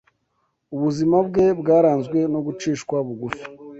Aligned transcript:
Ubuzima 0.75 1.17
bwe 1.27 1.45
bwaranzwe 1.59 2.19
no 2.33 2.39
gucishwa 2.45 2.95
bugufi 3.07 3.43